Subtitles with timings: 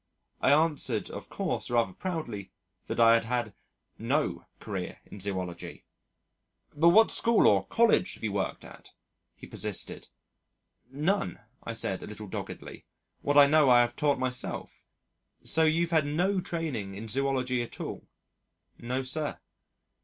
[0.41, 2.51] I answered of course rather proudly
[2.87, 3.53] that I had had
[3.99, 5.85] no career in Zoology.
[6.75, 8.89] "But what school or college have you worked at?"
[9.35, 10.07] he persisted.
[10.89, 12.87] "None," I said a little doggedly.
[13.21, 14.87] "What I know I have taught myself."
[15.43, 18.07] "So you've had no training in Zoology at all?"
[18.79, 19.37] "No, sir."